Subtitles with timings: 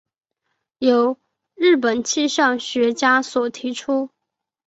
[0.79, 1.19] 由
[1.53, 4.09] 日本气象学家所提出。